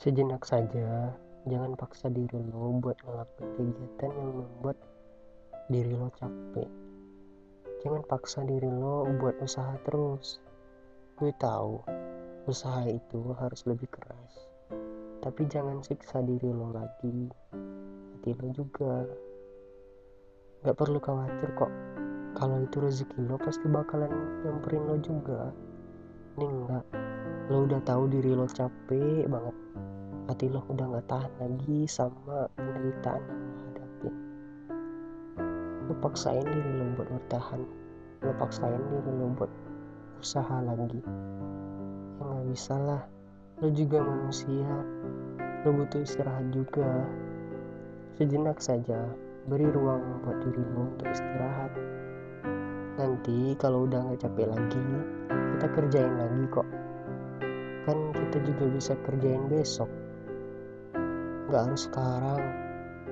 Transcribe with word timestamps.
Sejenak 0.00 0.48
saja, 0.48 1.12
jangan 1.44 1.76
paksa 1.76 2.08
diri 2.08 2.40
lo 2.48 2.72
buat 2.80 2.96
ngelakuin 3.04 3.52
kegiatan 3.52 4.08
yang 4.08 4.32
membuat 4.32 4.80
diri 5.68 5.92
lo 5.92 6.08
capek. 6.16 6.72
Jangan 7.84 8.08
paksa 8.08 8.40
diri 8.48 8.72
lo 8.72 9.04
buat 9.20 9.36
usaha 9.44 9.76
terus. 9.84 10.40
Gue 11.20 11.36
tahu, 11.36 11.84
usaha 12.48 12.88
itu 12.88 13.36
harus 13.44 13.60
lebih 13.68 13.92
keras. 13.92 14.40
Tapi 15.20 15.44
jangan 15.52 15.84
siksa 15.84 16.24
diri 16.24 16.48
lo 16.48 16.72
lagi. 16.72 17.28
Hati 17.52 18.32
lo 18.40 18.48
juga. 18.56 19.04
Gak 20.64 20.80
perlu 20.80 20.96
khawatir 20.96 21.52
kok. 21.60 21.72
Kalau 22.40 22.56
itu 22.64 22.80
rezeki 22.80 23.28
lo 23.28 23.36
pasti 23.36 23.68
bakalan 23.68 24.48
nyamperin 24.48 24.80
lo 24.80 24.96
juga. 25.04 25.52
Ini 26.40 26.46
enggak. 26.48 26.88
Lo 27.50 27.66
udah 27.66 27.82
tahu 27.82 28.06
diri 28.06 28.30
lo 28.30 28.46
capek 28.46 29.26
banget. 29.26 29.56
Hati 30.30 30.46
lo 30.46 30.62
udah 30.70 30.86
gak 30.94 31.06
tahan 31.10 31.32
lagi 31.42 31.90
sama 31.90 32.46
penderitaan 32.54 33.18
yang 33.26 33.42
lo 33.42 33.58
hadapin 33.66 34.14
lo 35.90 35.98
paksain 35.98 36.46
diri 36.46 36.70
lo 36.78 36.94
buat 36.94 37.10
bertahan. 37.10 37.66
Lo 38.22 38.30
paksain 38.38 38.78
diri 38.78 39.10
lo 39.10 39.34
buat 39.34 39.50
usaha 40.22 40.62
lagi. 40.62 41.02
Ya 42.22 42.22
gak 42.22 42.46
bisa 42.46 42.78
lah. 42.78 43.02
Lo 43.58 43.74
juga 43.74 43.98
manusia. 43.98 44.70
Lo 45.66 45.74
butuh 45.74 46.06
istirahat 46.06 46.46
juga. 46.54 46.86
Sejenak 48.14 48.62
saja 48.62 49.02
beri 49.50 49.66
ruang 49.66 50.22
buat 50.22 50.38
diri 50.46 50.62
lo 50.62 50.94
untuk 50.94 51.10
istirahat. 51.10 51.74
Nanti 52.94 53.58
kalau 53.58 53.90
udah 53.90 54.14
gak 54.14 54.30
capek 54.30 54.46
lagi 54.46 54.86
kita 55.60 55.66
kerjain 55.76 56.14
lagi 56.16 56.42
kok 56.54 56.64
kan 57.90 58.14
kita 58.14 58.38
juga 58.46 58.64
bisa 58.70 58.94
kerjain 59.02 59.50
besok. 59.50 59.90
Nggak 61.50 61.62
harus 61.66 61.82
sekarang. 61.90 62.42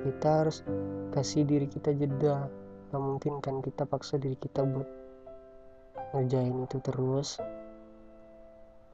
Kita 0.06 0.28
harus 0.30 0.62
kasih 1.10 1.42
diri 1.42 1.66
kita 1.66 1.90
jeda. 1.98 2.46
Nggak 2.94 3.02
mungkin 3.02 3.34
kan 3.42 3.58
kita 3.58 3.82
paksa 3.90 4.22
diri 4.22 4.38
kita 4.38 4.62
buat 4.62 4.86
ngerjain 6.14 6.62
itu 6.62 6.78
terus. 6.78 7.42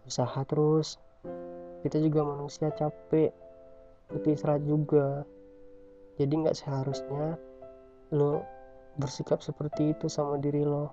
Usaha 0.09 0.41
terus. 0.49 0.97
Kita 1.85 2.01
juga 2.01 2.25
manusia 2.25 2.73
capek. 2.73 3.37
Butuh 4.09 4.33
istirahat 4.33 4.65
juga. 4.65 5.29
Jadi 6.17 6.33
nggak 6.33 6.57
seharusnya 6.57 7.37
lo 8.17 8.41
bersikap 8.97 9.45
seperti 9.45 9.93
itu 9.93 10.09
sama 10.09 10.41
diri 10.41 10.65
lo. 10.65 10.89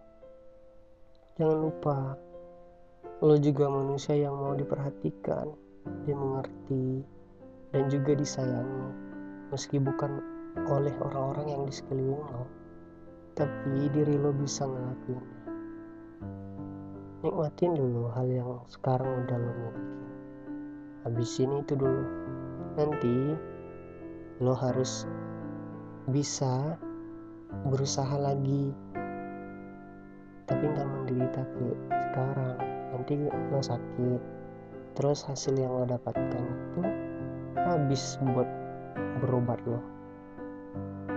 Jangan 1.39 1.57
lupa 1.63 2.19
lo 3.21 3.37
juga 3.37 3.69
manusia 3.69 4.17
yang 4.17 4.33
mau 4.33 4.57
diperhatikan 4.57 5.53
dan 6.09 6.15
mengerti 6.17 7.05
dan 7.69 7.87
juga 7.87 8.17
disayangi. 8.17 8.89
Meski 9.53 9.77
bukan 9.77 10.21
oleh 10.67 10.93
orang-orang 10.99 11.47
yang 11.53 11.63
di 11.63 11.73
sekeliling 11.73 12.25
lo 12.33 12.45
tapi 13.31 13.87
diri 13.95 14.19
lo 14.19 14.35
bisa 14.35 14.67
ngelakuinnya 14.67 15.41
nikmatin 17.21 17.77
dulu 17.77 18.09
hal 18.17 18.25
yang 18.25 18.51
sekarang 18.65 19.25
udah 19.25 19.37
lo 19.37 19.51
miliki. 19.53 20.05
Habisin 21.05 21.61
itu 21.61 21.73
dulu. 21.77 22.05
Nanti 22.77 23.37
lo 24.41 24.57
harus 24.57 25.05
bisa 26.09 26.81
berusaha 27.69 28.17
lagi. 28.17 28.73
Tapi 30.49 30.63
nggak 30.65 30.89
menderita 30.89 31.41
kayak 31.45 31.79
sekarang 32.09 32.70
nanti 33.01 33.17
lo 33.49 33.57
sakit. 33.65 34.21
Terus 34.93 35.25
hasil 35.25 35.57
yang 35.57 35.73
lo 35.73 35.89
dapatkan 35.89 36.45
itu 36.45 36.81
habis 37.57 38.21
buat 38.21 38.45
berobat 39.25 39.57
loh 39.65 39.81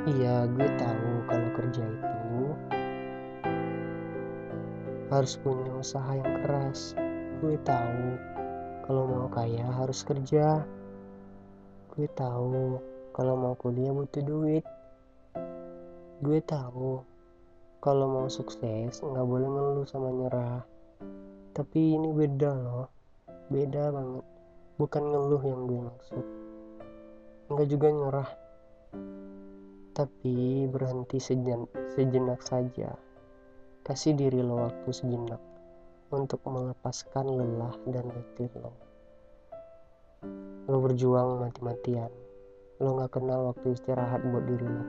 iya 0.04 0.44
gue 0.44 0.68
tahu 0.76 1.10
kalau 1.24 1.48
kerja 1.56 1.84
itu 1.84 2.52
harus 5.08 5.32
punya 5.40 5.72
usaha 5.80 6.12
yang 6.16 6.32
keras. 6.44 6.96
Gue 7.40 7.56
tahu 7.64 8.16
kalau 8.84 9.04
mau 9.04 9.28
kaya 9.32 9.64
harus 9.64 10.00
kerja. 10.04 10.64
Gue 11.92 12.08
tahu 12.12 12.80
kalau 13.16 13.34
mau 13.36 13.54
kuliah 13.56 13.92
butuh 13.92 14.24
duit. 14.24 14.64
Gue 16.20 16.40
tahu 16.44 17.00
kalau 17.80 18.06
mau 18.08 18.28
sukses 18.28 19.00
nggak 19.00 19.24
boleh 19.28 19.48
ngeluh 19.48 19.86
sama 19.88 20.08
nyerah 20.12 20.73
tapi 21.54 21.94
ini 21.94 22.10
beda 22.10 22.50
loh. 22.50 22.90
Beda 23.46 23.94
banget. 23.94 24.26
Bukan 24.74 25.02
ngeluh 25.06 25.42
yang 25.46 25.70
gue 25.70 25.80
maksud. 25.86 26.24
Enggak 27.46 27.68
juga 27.70 27.88
nyerah. 27.94 28.30
Tapi 29.94 30.66
berhenti 30.66 31.22
sejen 31.22 31.70
sejenak 31.94 32.42
saja. 32.42 32.98
Kasih 33.86 34.18
diri 34.18 34.42
lo 34.42 34.66
waktu 34.66 34.90
sejenak 34.90 35.38
untuk 36.10 36.42
melepaskan 36.42 37.30
lelah 37.30 37.78
dan 37.86 38.10
letih 38.10 38.50
lo. 38.58 38.74
Lo 40.66 40.82
berjuang 40.82 41.38
mati-matian. 41.38 42.10
Lo 42.82 42.98
gak 42.98 43.14
kenal 43.14 43.54
waktu 43.54 43.78
istirahat 43.78 44.26
buat 44.26 44.42
diri 44.42 44.66
lo. 44.66 44.84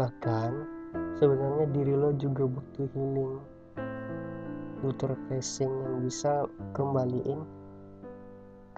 Bahkan 0.00 0.52
sebenarnya 1.20 1.68
diri 1.76 1.92
lo 1.92 2.16
juga 2.16 2.48
butuh 2.48 2.88
healing 2.96 3.57
butuh 4.80 5.10
refreshing 5.10 5.70
yang 5.70 6.02
bisa 6.02 6.46
kembaliin 6.74 7.42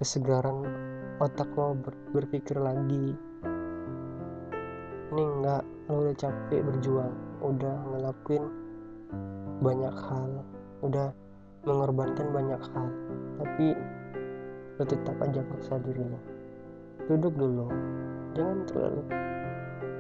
kesegaran 0.01 0.65
otak 1.21 1.49
lo 1.57 1.77
ber 1.77 1.93
berpikir 2.17 2.57
lagi. 2.57 3.13
Ini 5.11 5.23
enggak 5.23 5.63
lo 5.91 6.07
udah 6.07 6.17
capek 6.17 6.61
berjuang 6.65 7.15
udah 7.41 7.77
ngelakuin 7.93 8.45
banyak 9.61 9.93
hal 9.93 10.45
udah 10.81 11.13
mengorbankan 11.69 12.33
banyak 12.33 12.61
hal 12.73 12.89
tapi 13.41 13.77
lo 14.77 14.85
tetap 14.85 15.17
aja 15.21 15.41
paksa 15.45 15.77
diri 15.83 16.05
lo 16.05 16.21
duduk 17.09 17.33
dulu 17.37 17.69
jangan 18.33 18.65
terlalu 18.69 19.03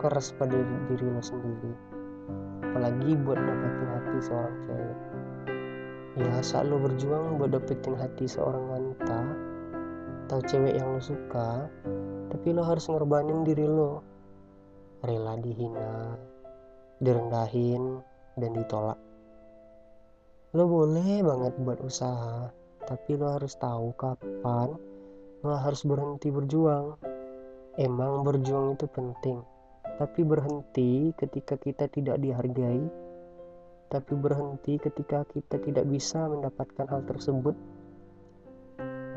keras 0.01 0.33
pada 0.33 0.57
diri, 0.57 0.77
diri 0.89 1.07
lo 1.13 1.21
sendiri. 1.21 1.73
Apalagi 2.65 3.13
buat 3.21 3.37
dapetin 3.37 3.89
hati 3.93 4.19
seorang 4.25 4.57
cewek 4.65 4.97
ya 6.21 6.45
saat 6.45 6.69
lo 6.69 6.77
berjuang 6.77 7.41
buat 7.41 7.57
dapetin 7.57 7.97
hati 7.97 8.29
seorang 8.29 8.69
wanita 8.69 9.21
atau 10.29 10.39
cewek 10.45 10.77
yang 10.77 10.93
lo 10.93 11.01
suka 11.01 11.65
tapi 12.29 12.53
lo 12.53 12.61
harus 12.61 12.85
ngorbanin 12.93 13.41
diri 13.41 13.65
lo 13.65 14.05
rela 15.01 15.41
dihina 15.41 16.21
direndahin 17.01 18.05
dan 18.37 18.53
ditolak. 18.53 19.01
Lo 20.53 20.69
boleh 20.69 21.25
banget 21.25 21.57
buat 21.65 21.81
usaha 21.81 22.53
tapi 22.85 23.17
lo 23.17 23.41
harus 23.41 23.57
tahu 23.57 23.97
kapan 23.97 24.77
lo 25.41 25.57
harus 25.57 25.89
berhenti 25.89 26.29
berjuang. 26.29 27.01
Emang 27.81 28.29
berjuang 28.29 28.77
itu 28.77 28.85
penting 28.93 29.41
tapi 29.97 30.21
berhenti 30.21 31.17
ketika 31.17 31.57
kita 31.57 31.89
tidak 31.89 32.21
dihargai 32.21 33.10
tapi 33.91 34.15
berhenti 34.15 34.79
ketika 34.79 35.27
kita 35.27 35.59
tidak 35.59 35.83
bisa 35.91 36.31
mendapatkan 36.31 36.87
hal 36.87 37.03
tersebut. 37.11 37.59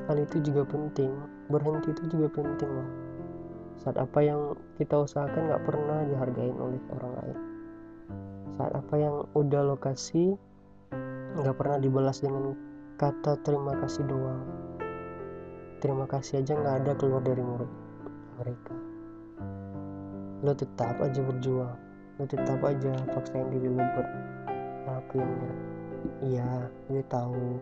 Hal 0.10 0.18
itu 0.18 0.42
juga 0.42 0.66
penting. 0.66 1.14
Berhenti 1.48 1.94
itu 1.94 2.18
juga 2.18 2.28
penting 2.42 2.68
loh. 2.74 2.90
Saat 3.78 4.02
apa 4.02 4.20
yang 4.26 4.58
kita 4.82 4.98
usahakan 5.06 5.54
gak 5.54 5.64
pernah 5.70 6.02
dihargain 6.10 6.58
oleh 6.58 6.82
orang 6.98 7.14
lain. 7.22 7.38
Saat 8.58 8.74
apa 8.74 8.96
yang 8.98 9.16
udah 9.38 9.62
lo 9.62 9.78
kasih 9.78 10.36
gak 11.38 11.56
pernah 11.58 11.78
dibalas 11.78 12.26
dengan 12.26 12.58
kata 12.98 13.38
terima 13.46 13.78
kasih 13.78 14.04
doang. 14.10 14.42
Terima 15.86 16.10
kasih 16.10 16.42
aja 16.42 16.58
gak 16.58 16.76
ada 16.82 16.92
keluar 16.98 17.22
dari 17.22 17.46
mulut 17.46 17.70
mereka. 18.42 18.74
Lo 20.42 20.58
tetap 20.58 20.98
aja 20.98 21.22
berjuang. 21.22 21.78
Lo 22.18 22.26
tetap 22.26 22.58
aja 22.66 22.94
paksain 23.14 23.54
diri 23.54 23.70
lo 23.70 23.80
buat 23.80 24.10
ngelakuinnya 24.84 25.54
iya 26.24 26.68
gue 26.92 27.04
tahu. 27.08 27.60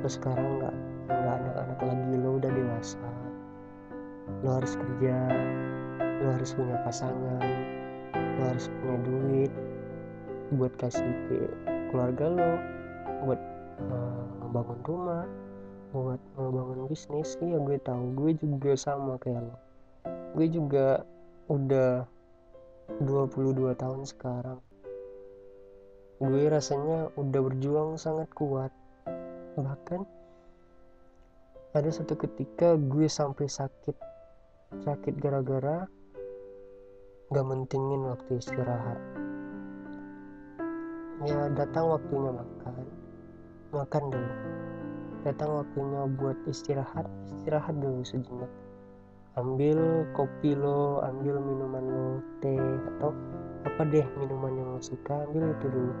Lo 0.00 0.08
sekarang 0.08 0.60
nggak 0.60 0.76
nggak 1.08 1.34
anak-anak 1.44 1.80
lagi 1.84 2.14
lo 2.16 2.30
udah 2.40 2.50
dewasa. 2.52 3.10
Lo 4.44 4.48
harus 4.60 4.72
kerja 4.76 5.16
lo 6.18 6.28
harus 6.34 6.50
punya 6.56 6.76
pasangan 6.82 7.46
lo 8.10 8.42
harus 8.42 8.66
punya 8.82 8.96
duit 9.06 9.52
buat 10.54 10.72
kasih 10.78 11.06
ke 11.30 11.46
keluarga 11.90 12.26
lo 12.26 12.52
buat 13.26 13.40
uh, 13.90 14.24
ngebangun 14.42 14.80
rumah 14.86 15.24
buat 15.92 16.20
ngebangun 16.36 16.88
bisnis. 16.88 17.36
Iya 17.40 17.58
gue 17.64 17.78
tahu. 17.80 18.04
Gue 18.16 18.32
juga 18.36 18.72
sama 18.76 19.16
kayak 19.20 19.48
lo. 19.48 19.56
Gue 20.36 20.46
juga 20.52 21.02
udah 21.48 22.04
22 23.00 23.72
tahun 23.76 24.00
sekarang 24.04 24.60
gue 26.18 26.50
rasanya 26.50 27.14
udah 27.14 27.40
berjuang 27.46 27.94
sangat 27.94 28.26
kuat. 28.34 28.74
Bahkan 29.54 30.02
ada 31.78 31.90
satu 31.94 32.18
ketika 32.18 32.74
gue 32.74 33.06
sampai 33.06 33.46
sakit. 33.46 33.94
Sakit 34.82 35.14
gara-gara 35.22 35.86
gak 37.30 37.46
mentingin 37.46 38.02
waktu 38.10 38.42
istirahat. 38.42 38.98
Ya 41.22 41.54
datang 41.54 41.86
waktunya 41.86 42.34
makan. 42.34 42.74
Makan 43.70 44.04
dulu. 44.10 44.34
Datang 45.22 45.50
waktunya 45.54 46.02
buat 46.18 46.38
istirahat. 46.50 47.06
Istirahat 47.30 47.78
dulu 47.78 48.02
sejenak. 48.02 48.50
Ambil 49.38 50.02
kopi 50.18 50.58
lo 50.58 50.98
ambil 50.98 51.38
minuman 51.38 51.84
lo 51.86 52.08
teh 52.42 52.58
atau 52.58 53.14
apa 53.66 53.82
deh 53.88 54.06
minuman 54.18 54.54
yang 54.54 54.68
lo 54.76 54.82
suka? 54.82 55.26
Ambil 55.26 55.50
itu 55.50 55.66
dulu. 55.66 55.94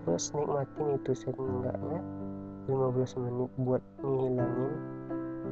Terus 0.00 0.32
nikmatin 0.32 0.86
itu 0.96 1.12
seenggaknya 1.12 2.00
15 2.68 3.20
menit 3.20 3.50
buat 3.60 3.82
ngilangin 4.00 4.72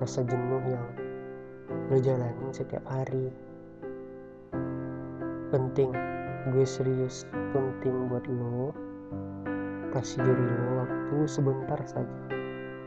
rasa 0.01 0.25
jenuh 0.25 0.63
yang 0.65 0.89
lo 1.93 1.97
jalanin 2.01 2.51
setiap 2.55 2.85
hari. 2.89 3.29
Penting. 5.53 5.93
Gue 6.49 6.65
serius 6.65 7.29
penting 7.53 8.09
buat 8.09 8.25
lo. 8.25 8.73
Kasih 9.93 10.25
diri 10.25 10.47
lo 10.49 10.85
waktu 10.85 11.17
sebentar 11.29 11.81
saja. 11.85 12.17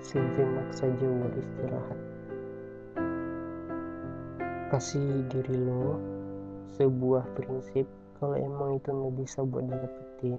Sejenak 0.01 0.69
saja 0.73 1.05
buat 1.05 1.33
istirahat. 1.37 1.99
Kasih 4.73 5.29
diri 5.29 5.61
lo 5.61 6.01
sebuah 6.79 7.27
prinsip 7.37 7.85
kalau 8.21 8.37
emang 8.37 8.77
itu 8.77 8.93
nggak 8.93 9.17
bisa 9.17 9.41
buat 9.41 9.65
didapetin. 9.65 10.37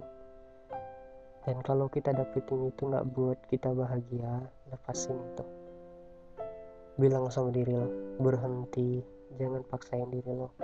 Dan 1.43 1.59
kalau 1.67 1.91
kita 1.91 2.15
dapetin 2.15 2.71
itu 2.71 2.87
nggak 2.87 3.11
buat 3.11 3.35
kita 3.51 3.75
bahagia 3.75 4.47
lepasin 4.71 5.19
itu. 5.19 5.45
Bilang 6.95 7.27
sama 7.35 7.51
diri 7.51 7.75
lo 7.75 7.91
berhenti 8.23 9.03
jangan 9.35 9.67
paksain 9.67 10.07
diri 10.15 10.31
lo. 10.31 10.55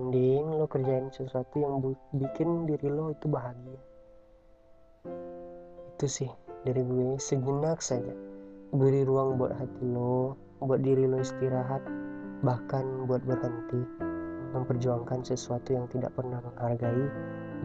Mending 0.00 0.56
lo 0.56 0.64
kerjain 0.64 1.12
sesuatu 1.12 1.60
yang 1.60 1.84
bikin 2.16 2.64
diri 2.64 2.88
lo 2.88 3.12
itu 3.12 3.28
bahagia. 3.28 3.80
Itu 5.92 6.08
sih 6.08 6.32
dari 6.64 6.80
gue 6.80 7.20
sejenak 7.20 7.84
saja. 7.84 8.16
Beri 8.72 9.04
ruang 9.04 9.36
buat 9.36 9.52
hati 9.52 9.84
lo 9.84 10.40
buat 10.64 10.80
diri 10.80 11.04
lo 11.04 11.20
istirahat 11.20 11.84
bahkan 12.40 13.04
buat 13.04 13.20
berhenti 13.28 14.03
memperjuangkan 14.54 15.26
sesuatu 15.26 15.74
yang 15.74 15.90
tidak 15.90 16.14
pernah 16.14 16.38
menghargai 16.38 17.10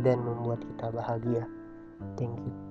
dan 0.01 0.17
membuat 0.25 0.59
kita 0.65 0.89
bahagia 0.89 1.45
Thank 2.15 2.39
you. 2.39 2.68